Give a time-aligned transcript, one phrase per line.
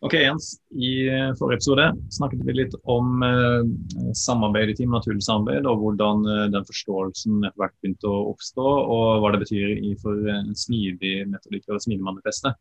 [0.00, 0.52] Ok, Jens.
[0.70, 3.64] I forrige episode snakket vi litt om eh,
[4.14, 8.66] samarbeid i team, naturlig samarbeid, og hvordan eh, den forståelsen etter hvert begynte å oppstå,
[8.94, 12.54] og hva det betyr i for en smidig metodikk og smidig manifestet.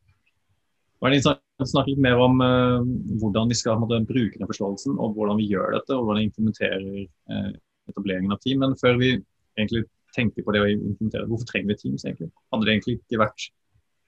[0.97, 2.89] Og jeg snakke litt mer om eh,
[3.21, 6.29] hvordan vi skal måtte, bruke den forståelsen, og hvordan vi gjør dette, og hvordan vi
[6.31, 7.54] implementerer eh,
[7.91, 8.65] etableringen av team.
[8.65, 9.13] Men før vi
[9.59, 9.85] egentlig
[10.17, 12.33] tenker på det å implementere, hvorfor trenger vi Teams egentlig?
[12.49, 13.49] Hadde det egentlig ikke vært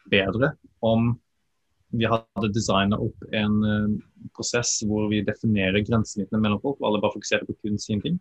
[0.09, 1.11] bedre om
[1.95, 3.93] vi hadde designa opp en uh,
[4.37, 8.19] prosess hvor vi definerer grensesnittene mellom folk, og alle bare fokuserer på kun sin ting.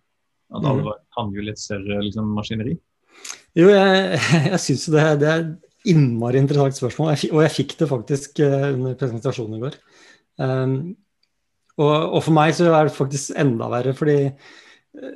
[0.54, 2.78] At alle var, kan jo litt større liksom, maskineri.
[3.58, 4.20] Jo, jeg,
[4.54, 5.44] jeg syns det, det er
[5.88, 9.78] innmari interessant spørsmål, og jeg fikk det faktisk uh, under presentasjonen i går.
[10.38, 10.74] Um,
[11.78, 15.14] og, og, for meg så er det faktisk enda verre, fordi uh,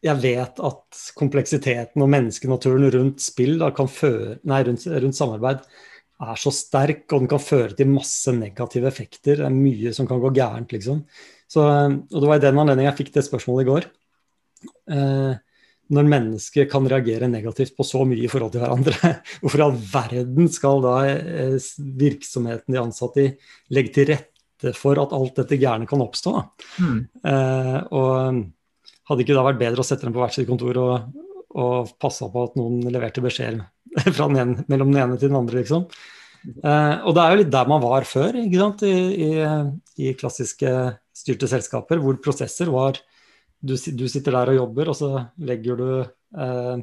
[0.00, 5.66] jeg vet at kompleksiteten og menneskenaturen rundt spill da, kan føre, nei, rundt, rundt samarbeid
[6.20, 9.40] er så sterk, og den kan føre til masse negative effekter.
[9.40, 11.04] Det er mye som kan gå gærent, liksom.
[11.50, 13.86] Så, og det var i den anledning jeg fikk det spørsmålet i går.
[14.94, 15.32] Eh,
[15.90, 19.80] når mennesker kan reagere negativt på så mye i forhold til hverandre, hvorfor i all
[19.94, 21.56] verden skal da eh,
[22.04, 23.32] virksomheten de ansatte i
[23.74, 26.36] legge til rette for at alt dette gærne kan oppstå?
[26.84, 27.00] Mm.
[27.32, 28.44] Eh, og
[29.10, 31.10] hadde ikke da vært bedre å sette dem på hvert sitt kontor og,
[31.58, 33.64] og passa på at noen leverte beskjeder
[34.16, 35.86] den ene, mellom den ene til den andre, liksom.
[36.40, 38.84] Eh, og det er jo litt der man var før, ikke sant?
[38.88, 39.30] I, i,
[40.06, 40.74] i klassiske
[41.20, 43.00] styrte selskaper, hvor prosesser var
[43.60, 45.10] du, du, sitter der og jobber, og så
[45.44, 46.76] legger du eh,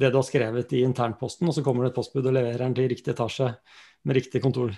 [0.00, 2.76] det du har skrevet i internposten, og så kommer det et postbud og leverer den
[2.76, 3.52] til riktig etasje
[4.08, 4.72] med riktig kontor,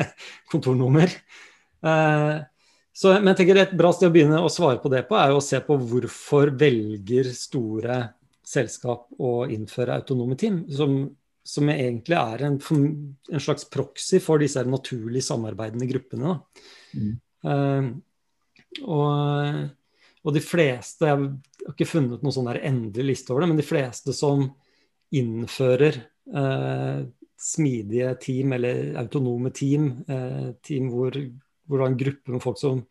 [0.52, 1.12] kontornummer.
[1.84, 2.36] Eh,
[2.98, 5.32] så, men jeg tenker Et bra sted å begynne å svare på det på, er
[5.32, 8.00] jo å se på hvorfor velger store
[8.48, 11.00] selskap å innføre autonome team, som,
[11.44, 16.38] som egentlig er en, en, slags proxy for disse naturlig samarbeidende gruppene.
[16.96, 17.12] Mm.
[17.44, 17.90] Uh,
[18.82, 19.60] og,
[20.24, 23.66] og, de fleste Jeg har ikke funnet noen sånn endelig liste over det, men de
[23.66, 24.48] fleste som
[25.14, 26.00] innfører
[26.34, 27.04] uh,
[27.38, 31.14] smidige team eller autonome team, uh, team hvor,
[31.68, 32.82] hvor det er en gruppe med folk som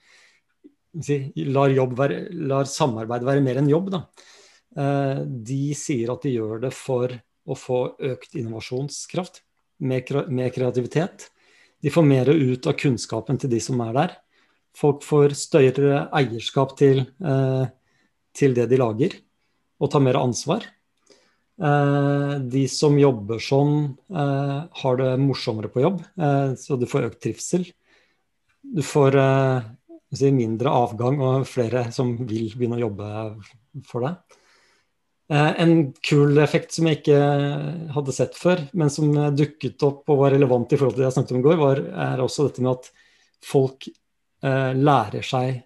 [1.04, 1.20] si,
[1.50, 4.06] lar, være, lar, samarbeid være mer enn jobb, da.
[4.78, 7.14] Eh, de sier at de gjør det for
[7.48, 9.42] å få økt innovasjonskraft
[9.82, 10.04] mer,
[10.54, 11.30] kreativitet.
[11.82, 14.16] De får mer ut av kunnskapen til de som er der.
[14.78, 17.66] Folk får større eierskap til, eh,
[18.34, 19.14] til det de lager,
[19.82, 20.66] og tar mer ansvar.
[21.60, 26.04] Eh, de som jobber sånn, har det morsommere på jobb,
[26.58, 27.66] så du får økt trivsel.
[28.62, 29.14] Du får
[30.32, 33.42] mindre avgang og flere som vil begynne å jobbe
[33.86, 34.18] for deg.
[35.28, 37.20] Eh, en kul effekt som jeg ikke
[37.96, 41.18] hadde sett før, men som dukket opp og var relevant i forhold til det jeg
[41.18, 42.92] snakket om i går, var, er også dette med at
[43.44, 45.64] folk eh, lærer seg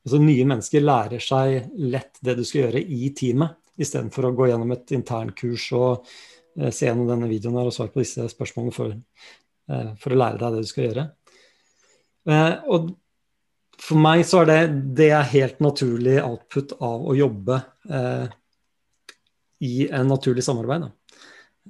[0.00, 4.46] Altså nye mennesker lærer seg lett det du skal gjøre i teamet, istedenfor å gå
[4.48, 6.06] gjennom et internkurs og
[6.56, 10.20] eh, se gjennom denne videoen her og svare på disse spørsmålene for, eh, for, å
[10.22, 11.04] lære deg det du skal gjøre.
[12.32, 12.88] Eh, og
[13.80, 14.58] for meg så er det,
[15.02, 17.60] det er helt naturlig output av å jobbe
[17.92, 18.26] eh,
[19.66, 20.88] i en naturlig samarbeid.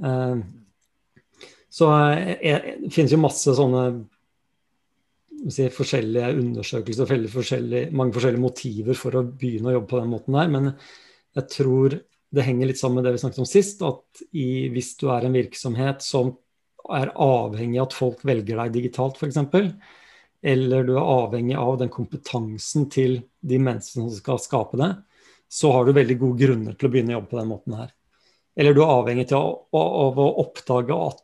[0.01, 0.43] Uh,
[1.71, 3.85] så eh, det finnes jo masse sånne
[5.49, 10.13] si, forskjellige undersøkelser og forskjellige, mange forskjellige motiver for å begynne å jobbe på den
[10.13, 10.51] måten der.
[10.51, 10.73] Men
[11.39, 11.97] jeg tror
[12.31, 13.83] det henger litt sammen med det vi snakket om sist.
[13.87, 16.35] At i, hvis du er en virksomhet som
[16.91, 19.39] er avhengig av at folk velger deg digitalt, f.eks.,
[20.41, 24.95] eller du er avhengig av den kompetansen til de menneskene som skal skape det,
[25.51, 27.91] så har du veldig gode grunner til å begynne å jobbe på den måten her.
[28.61, 31.23] Eller du er avhengig av, av å oppdage at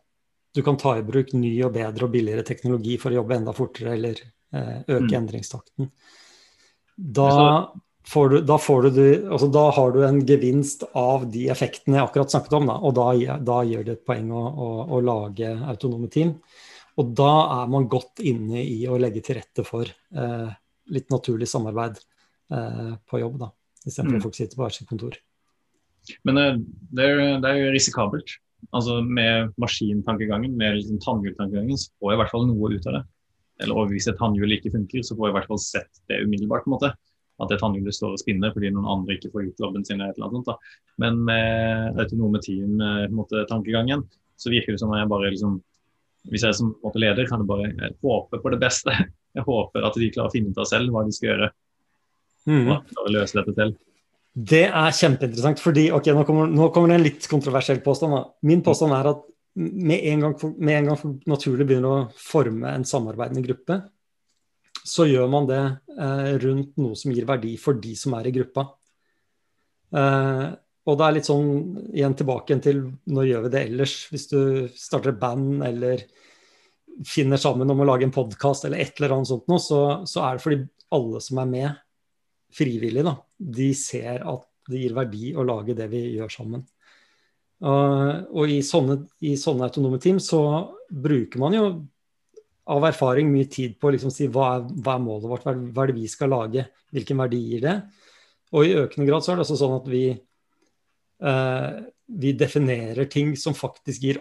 [0.57, 3.53] du kan ta i bruk ny og bedre og billigere teknologi for å jobbe enda
[3.55, 5.17] fortere eller eh, øke mm.
[5.19, 5.91] endringstakten.
[6.97, 7.29] Da,
[8.09, 9.03] får du, da, får du,
[9.37, 12.97] altså da, har du en gevinst av de effektene jeg akkurat snakket om, da, og
[12.97, 16.33] da, da gjør det et poeng å, å, å, lage autonome team.
[16.97, 20.51] Og da er man godt inne i å legge til rette for eh,
[20.97, 22.01] litt naturlig samarbeid
[22.57, 23.53] eh, på jobb, da
[23.87, 24.21] istedenfor mm.
[24.21, 25.17] at folk sitter på hvert sitt kontor.
[26.27, 26.59] Men eh,
[26.95, 28.37] det er, det er jo risikabelt.
[28.75, 32.99] Altså Med maskintankegangen, med liksom tannhjultankegangen, så får jeg i hvert fall noe ut av
[32.99, 33.03] det.
[33.65, 36.65] Eller hvis et tannhjul ikke funker, så får jeg i hvert fall sett det umiddelbart.
[36.65, 36.93] på en måte.
[37.41, 40.01] At det tannhjulet står og spinner fordi noen andre ikke får gjort jobben sin.
[40.01, 40.57] eller noe sånt da.
[41.03, 45.63] Men med autonome team-tankegangen, eh, så virker det som at jeg bare liksom
[46.27, 48.91] Hvis jeg som leder kan jeg bare håpe på det beste.
[49.37, 51.49] Jeg håper at de klarer å finne ut av selv hva de skal gjøre
[52.47, 52.71] mm.
[52.73, 53.75] og løse dette til.
[54.37, 58.13] Det er kjempeinteressant, fordi ok, nå kommer, nå kommer det en litt kontroversiell påstand.
[58.13, 58.23] Da.
[58.49, 59.23] Min påstand er at
[59.57, 63.79] med en, gang, med en gang naturlig begynner å forme en samarbeidende gruppe,
[64.87, 65.63] så gjør man det
[65.97, 68.67] eh, rundt noe som gir verdi for de som er i gruppa.
[69.97, 70.45] Eh,
[70.87, 71.49] og det er litt sånn
[71.97, 73.97] igjen tilbake til når gjør vi det ellers?
[74.13, 74.41] Hvis du
[74.77, 76.05] starter et band eller
[77.09, 80.23] finner sammen om å lage en podkast eller et eller annet sånt noe, så, så,
[80.23, 80.61] er det fordi
[80.97, 81.83] alle som er med
[82.57, 86.65] frivillig, da, de ser at det gir verdi å lage det vi gjør sammen.
[87.57, 90.41] Uh, og i sånne, i sånne, autonome team så
[90.93, 91.69] bruker man jo
[92.69, 95.85] av erfaring mye tid på å liksom si hva er, hva er målet vårt, hva
[95.85, 97.77] er, det vi skal lage, hvilken verdi gir det?
[98.53, 100.03] Og i økende grad så er det også sånn at vi,
[101.25, 101.79] uh,
[102.21, 104.21] vi definerer ting som faktisk gir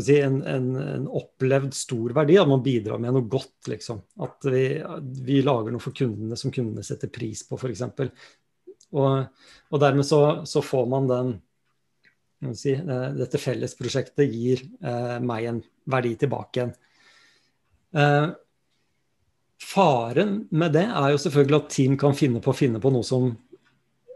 [0.00, 2.38] si, en, en, en, opplevd stor verdi.
[2.40, 4.00] At man bidrar med noe godt, liksom.
[4.24, 4.66] At vi,
[5.26, 7.84] vi lager noe for kundene som kundene setter pris på, f.eks.
[8.94, 9.42] Og,
[9.74, 11.34] og dermed så, så, får man den
[12.54, 15.60] si, eh, Dette fellesprosjektet gir eh, meg en
[15.90, 16.74] verdi tilbake igjen.
[17.94, 18.28] Eh,
[19.64, 23.06] faren med det er jo selvfølgelig at team kan finne på, å finne på noe
[23.06, 23.32] som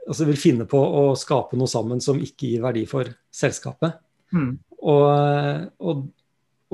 [0.09, 3.99] altså vil finne på å skape noe sammen som ikke gir verdi for selskapet.
[4.33, 4.57] Mm.
[4.89, 6.03] Og, og,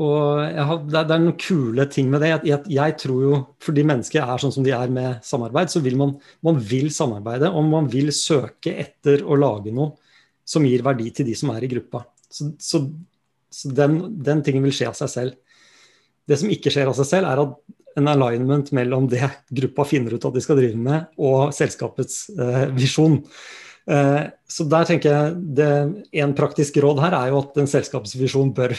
[0.00, 2.32] og har, det, er, det, er, noen kule ting med det.
[2.46, 5.98] Jeg, jeg, tror jo, fordi mennesker er sånn som de er med samarbeid, så vil
[6.00, 6.16] man,
[6.46, 7.50] man vil samarbeide.
[7.54, 9.94] Og man vil søke etter å lage noe
[10.44, 12.04] som gir verdi til de som er i gruppa.
[12.28, 12.82] Så, så,
[13.52, 15.40] så den, den, tingen vil skje av seg selv.
[16.24, 17.56] Det som ikke skjer av seg selv, er at
[18.00, 19.22] en alignment mellom det
[19.54, 23.20] gruppa finner ut at de skal drive med, og selskapets eh, visjon.
[23.84, 25.72] Eh, så der tenker jeg det,
[26.16, 28.72] En praktisk råd her er jo at en selskapsvisjon bør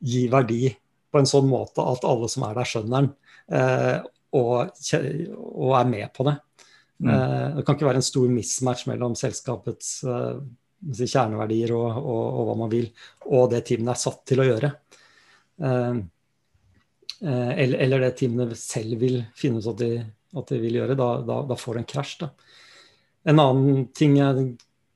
[0.00, 0.70] gi verdi
[1.12, 3.10] på en sånn måte at alle som er der, skjønner den
[3.58, 3.98] eh,
[4.38, 6.36] og, og, er med på det.
[7.02, 7.10] Mm.
[7.10, 12.56] Eh, det kan ikke være en stor mismatch mellom selskapets kjerneverdier og, og, og, hva
[12.62, 12.88] man vil,
[13.28, 14.70] og det teamene er satt til å gjøre.
[17.20, 19.90] Eller, eller, det teamene selv vil finne ut at de,
[20.40, 20.96] at de vil gjøre.
[20.96, 22.14] Da, da, da får du en krasj.
[22.22, 22.30] Da.
[23.28, 24.46] En annen ting jeg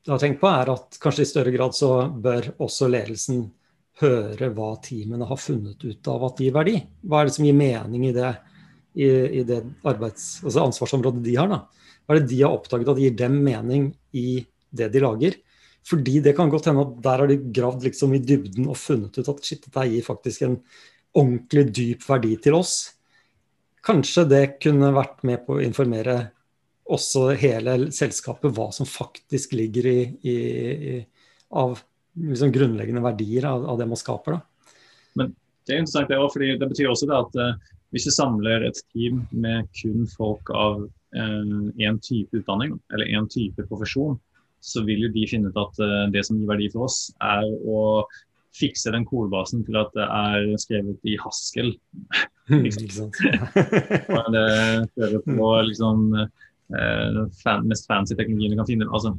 [0.08, 3.46] har tenkt på, er at kanskje i større grad så bør også ledelsen
[4.00, 6.78] høre hva teamene har funnet ut av at gir verdi.
[7.04, 8.32] Hva er det som gir mening i det,
[8.98, 9.08] i,
[9.40, 11.50] i det arbeids, altså ansvarsområdet de har?
[11.52, 11.60] da?
[12.04, 14.42] Hva er det de har oppdaget at gir dem mening i
[14.74, 15.38] det de lager?
[15.84, 19.18] Fordi det kan godt hende at der har de gravd liksom i dybden og funnet
[19.20, 20.58] ut at shit, dette gir faktisk en
[21.14, 22.76] ordentlig dyp verdi til oss.
[23.84, 26.16] Kanskje det kunne vært med på å informere
[26.84, 30.96] også hele selskapet hva som faktisk ligger i, i, i
[31.54, 31.78] av
[32.14, 34.36] liksom grunnleggende verdier av, av, det man skaper.
[34.36, 34.74] Da.
[35.20, 35.32] Men
[35.64, 38.68] det er interessant det også, fordi det betyr også det at uh, hvis ikke samler
[38.68, 40.84] et team med kun folk av
[41.14, 44.16] én uh, type utdanning eller én type profesjon,
[44.64, 47.46] så vil jo de finne ut at uh, det som gir verdi for oss, er
[47.46, 48.04] å
[48.54, 51.72] fikse den kodebasen til at det er skrevet i Haskell.
[52.66, 53.10] liksom.
[54.34, 54.48] det
[54.94, 56.10] fører på liksom
[57.42, 58.90] fan, mest fancy teknologien du kan finne.
[58.90, 59.14] Altså,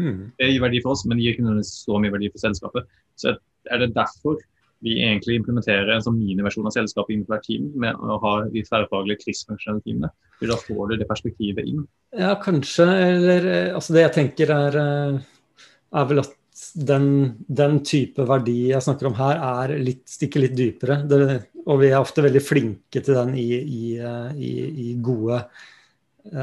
[0.00, 0.30] mm.
[0.38, 2.88] Det gir verdi for oss, men det gir ikke så mye verdi for selskapet.
[3.20, 3.34] Så
[3.70, 4.40] er det derfor
[4.80, 8.62] vi egentlig implementerer en sånn miniversjon av selskapet innenfor hvert team, med å ha de
[8.64, 10.12] tverrfaglige krigsfunksjonelle teamene.
[10.40, 11.82] For da får du det perspektivet inn.
[12.16, 12.86] Ja, kanskje.
[12.88, 15.66] Eller eh, altså det jeg tenker er, eh,
[16.00, 16.36] er vel at
[16.76, 17.10] den,
[17.48, 21.02] den, type verdi jeg snakker om her, er litt, stikker litt dypere.
[21.08, 21.20] Det,
[21.66, 24.54] og vi er ofte veldig flinke til den i, i, i,
[24.88, 25.79] i gode Eh,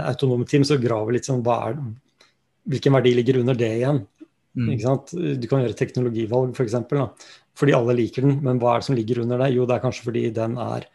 [0.04, 1.80] autonome team, så graver litt sånn hva er,
[2.68, 4.02] Hvilken verdi ligger under det igjen?
[4.60, 4.72] Mm.
[5.40, 6.58] Du kan gjøre teknologivalg, f.eks.
[6.58, 7.04] For eksempel,
[7.58, 9.54] fordi alle liker den, men hva er det som ligger under det?
[9.56, 10.88] Jo, det er kanskje fordi den er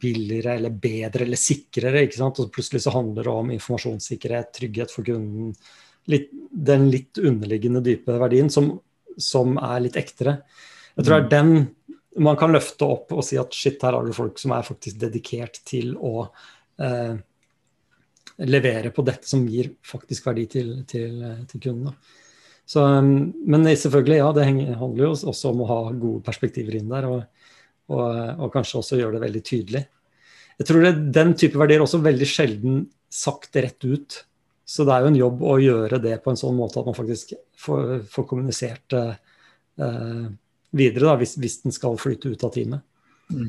[0.00, 2.06] billigere eller bedre eller sikrere.
[2.06, 2.40] ikke sant?
[2.42, 5.52] Og plutselig så handler det om informasjonssikkerhet, trygghet for kunden.
[6.10, 8.72] Litt, den litt underliggende dype verdien som,
[9.20, 10.40] som, er litt ektere.
[10.96, 11.54] Jeg tror det er den
[12.20, 14.98] man kan løfte opp og si at shit, her har du folk som er faktisk
[14.98, 16.24] dedikert til å
[16.82, 17.20] eh,
[18.48, 21.20] levere på dette som gir faktisk verdi til, til,
[21.50, 21.94] til kundene.
[22.70, 24.46] Så, um, men selvfølgelig, ja, det
[24.78, 27.48] handler jo også om å ha gode perspektiver inn der, og,
[27.90, 28.04] og,
[28.38, 29.84] og kanskje også gjøre det veldig tydelig.
[30.60, 34.20] Jeg tror det, Den type verdier er også veldig sjelden sagt rett ut.
[34.70, 36.94] Så det er jo en jobb å gjøre det på en sånn måte at man
[36.94, 39.06] faktisk får, får kommunisert det
[39.82, 40.28] eh,
[40.78, 42.84] videre, da, hvis, hvis, den skal flyte ut av teamet.
[43.34, 43.48] Mm.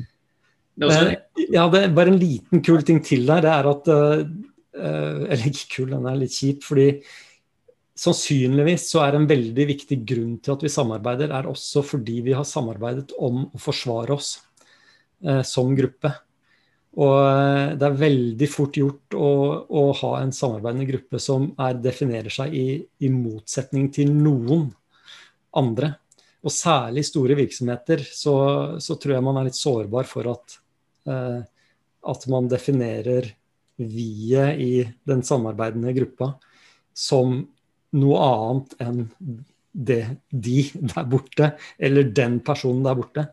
[0.74, 1.12] Det også...
[1.12, 3.44] Eh, ja, det er bare en liten kul ting til der.
[3.44, 4.24] det er at Eh,
[4.72, 6.62] eller ikke kul, den er litt kjip.
[6.64, 6.86] fordi
[8.02, 12.34] sannsynligvis så er en veldig viktig grunn til at vi samarbeider, er også fordi vi
[12.36, 14.34] har samarbeidet om å forsvare oss
[15.24, 16.12] eh, som gruppe.
[17.02, 19.32] Og eh, det er veldig fort gjort å,
[19.68, 24.70] å ha en samarbeidende gruppe som er, definerer seg i, i, motsetning til noen
[25.58, 25.94] andre.
[26.42, 28.34] Og særlig store virksomheter så,
[28.82, 30.58] så, tror jeg man er litt sårbar for at
[31.06, 31.40] eh,
[32.02, 33.28] at man definerer
[33.90, 34.72] vi-et i
[35.08, 36.34] den samarbeidende gruppa
[36.94, 37.40] som
[37.96, 39.02] noe annet enn
[39.72, 43.26] det de der borte, eller den personen der borte.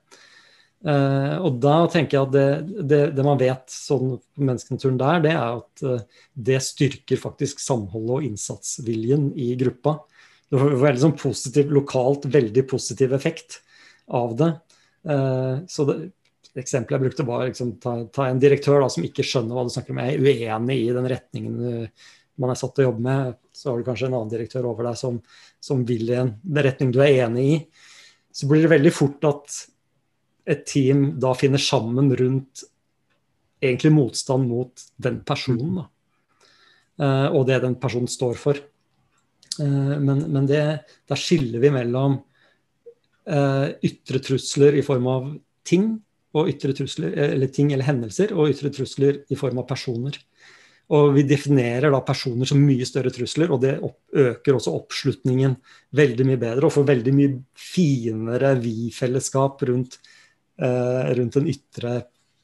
[0.79, 5.17] Uh, og da tenker jeg at det, det, det man vet sånn på menneskenaturen der,
[5.25, 9.97] det er at uh, det styrker faktisk samholdet og innsatsviljen i gruppa.
[10.47, 13.59] Det får veldig sånn positiv, lokalt veldig positiv effekt
[14.07, 14.53] av det.
[15.03, 15.97] Uh, så det,
[16.57, 19.73] eksempelet jeg brukte var liksom, ta, ta, en direktør da, som ikke skjønner hva du
[19.73, 21.59] snakker om, er uenig i den retningen
[22.39, 23.37] man er satt til å jobbe med.
[23.55, 25.19] Så har du kanskje en annen direktør over deg som,
[25.59, 27.59] som vil i en retning du er enig i.
[28.31, 29.59] Så blir det veldig fort at
[30.49, 32.63] et team da finner sammen rundt
[33.59, 35.81] egentlig motstand mot den personen.
[35.81, 35.87] Da.
[36.99, 38.59] Uh, og det den personen står for.
[39.59, 40.63] Uh, men, men det,
[41.09, 42.21] der skiller vi mellom
[43.29, 45.25] ytre trusler i form av
[45.67, 45.83] ting,
[46.37, 50.19] og ytre trusler, eller ting eller hendelser, og ytre trusler i form av personer.
[50.93, 55.55] Og vi definerer da personer som mye større trusler, og det øker også oppslutningen
[55.97, 59.99] veldig mye bedre, og får veldig mye finere vi-fellesskap rundt
[60.61, 61.95] eh, rundt en ytre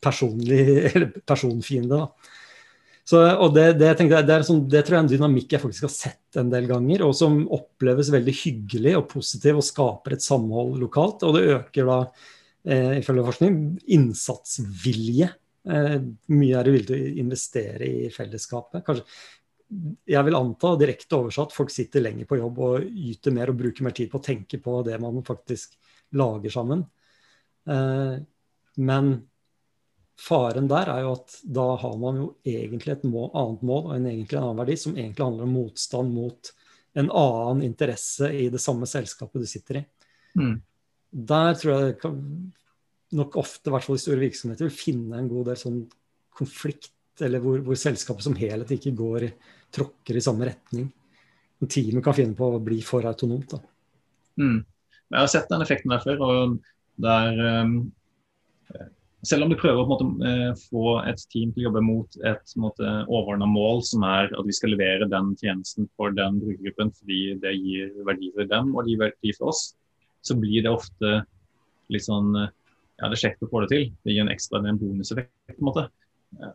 [1.26, 2.06] personfiende.
[3.06, 5.86] Så, og det, det, jeg, det, sånn, det, tror jeg er en dynamikk jeg faktisk
[5.86, 10.26] har sett en del ganger, og som oppleves veldig hyggelig og positiv og skaper et
[10.26, 11.26] samhold lokalt.
[11.26, 12.00] Og det øker da,
[12.68, 13.58] eh, ifølge forskning,
[13.96, 15.30] innsatsvilje.
[15.66, 15.96] Eh,
[16.34, 18.84] mye er du villig til å investere i fellesskapet.
[18.86, 19.06] Kanskje,
[20.06, 23.86] jeg vil anta, direkte oversatt, folk sitter lenger på jobb og yter mer og bruker
[23.88, 25.74] mer tid på å tenke på det man faktisk
[26.16, 26.86] lager sammen.
[27.70, 28.18] Eh,
[28.76, 29.16] men
[30.22, 33.98] faren der er jo at da har man jo egentlig et må, annet mål og
[33.98, 36.54] en egentlig annen verdi, som egentlig handler om motstand mot
[36.96, 39.84] en annen interesse i det samme selskapet du sitter i.
[40.40, 40.56] Mm.
[41.16, 42.20] Der tror jeg kan,
[43.16, 45.82] nok ofte, i hvert fall i store virksomheter, vil finne en god del sånn
[46.36, 46.92] konflikt,
[47.24, 49.30] eller hvor, hvor selskapet som helhet ikke går,
[49.76, 50.90] tråkker i samme retning.
[51.66, 53.56] Teamet kan finne på å bli for autonomt.
[54.38, 54.60] Mm.
[55.14, 56.20] Jeg har sett den effekten der før.
[56.26, 56.58] og
[57.02, 57.78] der um,
[59.26, 62.54] selv om du prøver å måte, eh, få et team til å jobbe mot et
[62.60, 67.56] overordna mål, som er at vi skal levere den tjenesten for den brukergruppen fordi det
[67.58, 69.64] gir verdi for dem og det gir verdi for oss,
[70.26, 71.22] så blir det ofte
[71.94, 73.88] litt sånn Ja, det er kjekt å få det til.
[74.08, 75.32] Det gir en ekstra en bonuseffekt.
[75.52, 75.82] på en måte.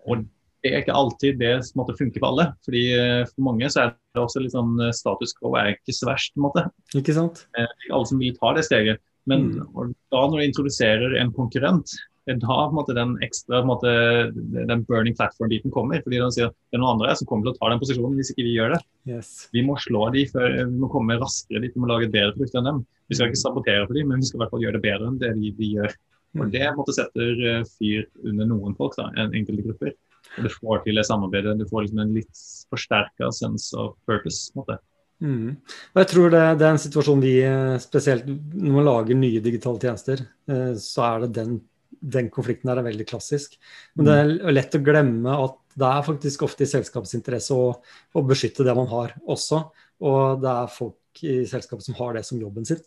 [0.09, 0.23] Og
[0.65, 2.47] det er ikke alltid det som måtte funke for alle.
[2.65, 6.09] fordi eh, For mange så er det også litt sånn status quo er ikke så
[6.09, 6.33] verst.
[6.35, 6.65] på en måte.
[6.97, 7.45] Ikke sant?
[7.53, 9.03] Ikke alle som vil ta det steget.
[9.29, 9.93] Men mm.
[10.13, 11.93] da når du introduserer en konkurrent,
[12.31, 13.91] det er da måte, den ekstra måte,
[14.31, 16.03] den burning platform-biten kommer.
[16.05, 18.31] fordi de sier det er noen andre som kommer til å ta den posisjonen hvis
[18.31, 18.81] ikke vi gjør det.
[19.11, 19.33] Yes.
[19.57, 22.37] Vi må slå de før, vi må komme raskere dit, vi må lage et bedre
[22.37, 22.85] produkt enn dem.
[23.11, 25.11] Vi skal ikke sabotere for dem, men vi skal i hvert fall gjøre det bedre
[25.11, 25.97] enn det de, de gjør.
[26.39, 26.53] Og mm.
[26.55, 29.97] Det måte, setter eh, fyr under noen folk, da, en enkelte grupper.
[30.37, 31.57] Og Du får til det samarbeidet.
[31.59, 34.53] Du får liksom en litt forsterka sense of purpose.
[34.53, 34.79] på en måte.
[35.21, 35.49] Mm.
[35.93, 39.43] Og jeg tror det, det, er en situasjon vi eh, spesielt når man lager nye
[39.45, 41.59] digitale tjenester, eh, så er det den,
[42.01, 43.57] den konflikten der er veldig klassisk.
[43.95, 44.49] Men det er mm.
[44.55, 47.69] lett å glemme at det er faktisk ofte i selskapsinteresse å,
[48.17, 49.63] å beskytte det man har også.
[50.09, 52.81] Og det er folk i selskapet som har det som jobben sin.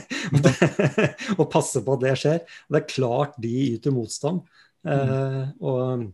[1.38, 2.42] og passe på at det skjer.
[2.68, 4.44] Det er klart de yter motstand.
[4.84, 4.92] Mm.
[4.92, 6.06] Eh, og,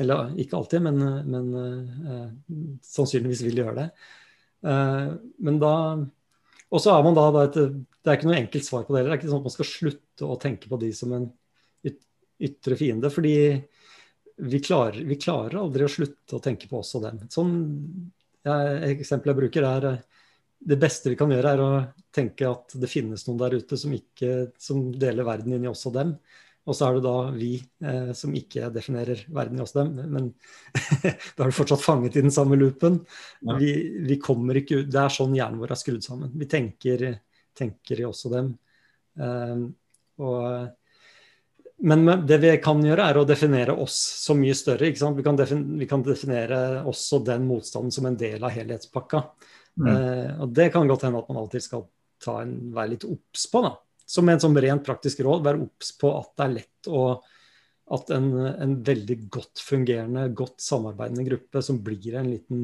[0.00, 2.28] eller ikke alltid, men, men eh,
[2.88, 3.88] sannsynligvis vil de gjøre det.
[4.64, 5.08] Eh,
[5.46, 5.74] men da
[6.74, 9.04] Og så er man da, Det er ikke noe enkelt svar på det.
[9.04, 11.28] Det er ikke sånn at man skal slutte å tenke på de som en
[12.44, 13.10] ytre fiende.
[13.14, 13.34] Fordi
[14.36, 17.22] vi klarer, vi klarer aldri å slutte å tenke på oss og dem.
[17.30, 17.52] Sånn,
[18.46, 18.56] ja,
[18.90, 20.00] eksempel jeg bruker, er eh,
[20.64, 21.70] det beste vi kan gjøre, er å
[22.14, 25.84] tenke at det finnes noen der ute som, ikke, som deler verden inn i oss
[25.90, 26.16] og dem.
[26.64, 30.30] Og så er det da vi eh, som ikke definerer verden i oss dem, men
[31.36, 33.02] da er du fortsatt fanget i den samme loopen.
[33.44, 33.58] Ja.
[33.60, 33.72] Vi,
[34.06, 36.32] vi, kommer ikke ut Det er sånn hjernen vår er skrudd sammen.
[36.40, 37.04] Vi tenker,
[37.56, 38.48] tenker i oss og dem.
[39.20, 39.60] Eh,
[40.24, 40.40] og,
[41.84, 44.88] men det vi kan gjøre, er å definere oss så mye større.
[44.88, 45.36] Vi kan,
[45.82, 49.26] vi, kan definere også den motstanden som en del av helhetspakka.
[49.76, 49.90] Mm.
[49.90, 51.84] Eh, og det kan godt hende at man alltid skal
[52.40, 53.66] en, være litt obs på.
[53.68, 57.06] da som en sånn rent praktisk råd, være obs på at det er lett å
[57.94, 62.62] At en, en, veldig godt fungerende, godt samarbeidende gruppe som blir en liten,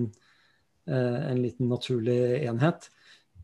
[0.89, 2.87] eh, en liten naturlig enhet,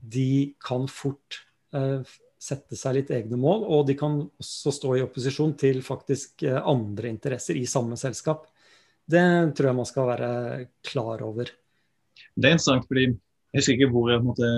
[0.00, 1.42] de kan fort
[1.76, 2.00] eh,
[2.40, 6.56] sette seg litt egne mål, og de kan også stå i opposisjon til faktisk eh,
[6.56, 8.48] andre interesser i samme selskap.
[9.04, 10.32] Det tror jeg man skal være
[10.80, 11.52] klar over.
[12.32, 13.10] Det er interessant, fordi
[13.56, 14.48] jeg husker ikke hvor jeg måte,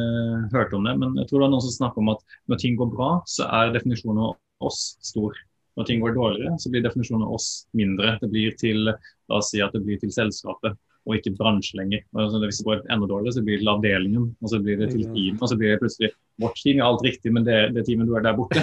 [0.50, 2.78] hørte om det, men jeg tror det var noen som snakket om at når ting
[2.80, 5.36] går bra, så er definisjonen av oss stor.
[5.78, 7.46] Når ting går dårligere, så blir definisjonen av oss
[7.78, 8.16] mindre.
[8.18, 10.74] Det blir til la oss si at det blir til selskapet
[11.06, 12.02] og ikke bransje lenger.
[12.18, 14.90] Altså, hvis det går enda dårligere, så blir det til avdelingen, og så blir det
[14.90, 15.38] til teamet.
[15.38, 16.10] og så blir det plutselig
[16.42, 18.60] vårt team er alt riktig, men det, det teamet du er der borte,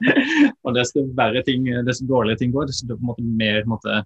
[0.64, 3.74] og desto verre ting, desto dårligere ting går, desto på en måte mer på en
[3.74, 3.98] måte,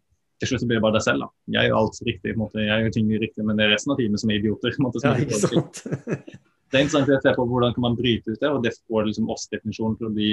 [0.45, 1.25] til slutt blir det bare deg selv.
[1.25, 1.29] da.
[1.57, 4.33] Jeg gjør alt riktig, jeg gjør ting riktig, men det er resten av teamet som
[4.33, 4.77] er idioter.
[4.85, 5.83] måte, som Ja, ikke sant?
[5.85, 9.11] det er interessant å se på hvordan kan man bryte ut det, og det får
[9.11, 10.31] liksom oss-definisjonen til å bli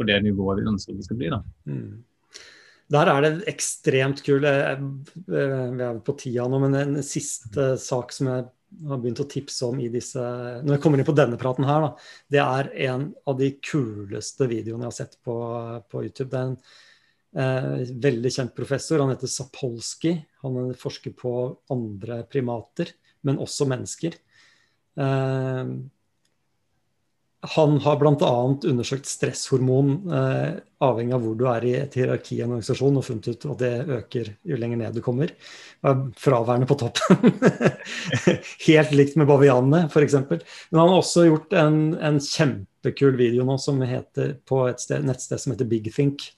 [0.00, 1.32] på det nivået vi ønsker det skal bli.
[1.32, 1.42] da.
[1.68, 1.98] Mm.
[2.90, 7.74] Der er det ekstremt kul eh, eh, Vi er på tida nå, men en siste
[7.78, 8.48] sak som jeg
[8.88, 11.86] har begynt å tipse om i disse Når jeg kommer inn på denne praten her,
[11.86, 11.90] da,
[12.34, 15.36] det er en av de kuleste videoene jeg har sett på,
[15.90, 16.30] på YouTube.
[16.32, 16.58] Det er en
[17.36, 19.02] eh, veldig kjent professor.
[19.02, 20.16] Han heter Sapolsky.
[20.42, 21.34] Han forsker på
[21.72, 22.92] andre primater,
[23.26, 24.18] men også mennesker.
[25.00, 25.74] Eh,
[27.40, 28.32] han har bl.a.
[28.68, 33.06] undersøkt stresshormon eh, avhengig av hvor du er i et hierarki i en organisasjon, og
[33.06, 35.32] funnet ut at det øker jo lenger ned du kommer.
[35.80, 37.32] Er Fraværende på toppen.
[38.66, 40.18] Helt likt med bavianene, f.eks.
[40.28, 45.08] Men han har også gjort en, en kjempekul video nå som heter, på et sted,
[45.08, 46.28] nettsted som heter BigThink.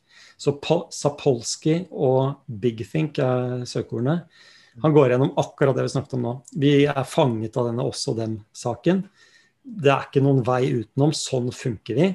[0.42, 4.24] Så Po- Sapolsky og BigThink er søkeordene.
[4.82, 6.32] Han går gjennom akkurat det vi snakket om nå.
[6.58, 9.04] Vi er fanget av denne oss og dem-saken.
[9.62, 11.12] Det er ikke noen vei utenom.
[11.14, 12.08] Sånn funker vi.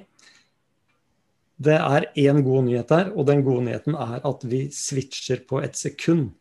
[1.57, 5.61] Det er én god nyhet der, og den gode nyheten er at vi switcher på
[5.65, 6.33] et sekund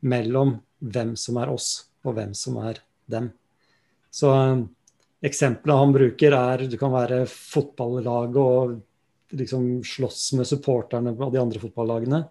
[0.00, 2.80] mellom hvem som er oss, og hvem som er
[3.10, 3.32] dem.
[4.12, 4.30] Så
[5.24, 8.78] eksemplene han bruker, er du kan være fotballaget og
[9.36, 12.24] liksom slåss med supporterne av de andre fotballagene.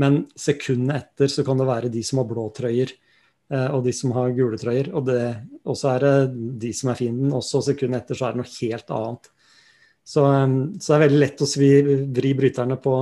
[0.00, 2.94] Men sekundet etter så kan det være de som har blå trøyer,
[3.52, 4.92] eh, og de som har gule trøyer.
[4.96, 5.20] Og det,
[5.76, 6.14] så er det
[6.64, 7.34] de som er fienden.
[7.36, 9.28] Også sekundet etter så er det noe helt annet.
[10.02, 11.70] Så, eh, så det er veldig lett å svi,
[12.08, 12.96] vri bryterne på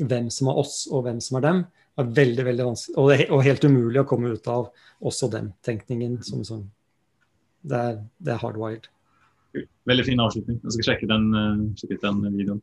[0.00, 1.64] hvem som er oss og hvem som er dem.
[1.90, 4.70] Det er veldig, veldig vanskelig, og, det og helt umulig å komme ut av
[5.04, 6.20] også og dem-tenkningen.
[6.24, 6.62] Som, som,
[7.60, 8.88] det, er, det er hardwired.
[9.90, 10.60] Veldig fin avslutning.
[10.62, 12.62] Jeg skal sjekke den, eh, sjekke ut den videoen.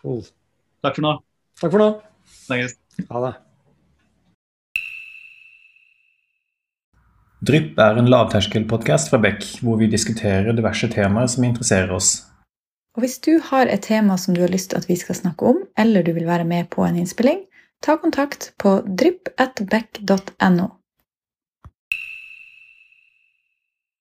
[0.00, 0.22] Cool.
[0.84, 1.18] Takk for nå.
[1.60, 1.90] Takk for nå.
[2.46, 2.78] Snakkes.
[3.10, 3.34] Ha det.
[7.48, 12.24] Drypp er en lavterskelpodkast fra Beck, hvor vi diskuterer diverse temaer som interesserer oss.
[12.98, 15.46] Og hvis du har et tema som du har lyst til at vi skal snakke
[15.46, 17.44] om, eller du vil være med på en innspilling,
[17.80, 20.66] ta kontakt på drypp.beck.no.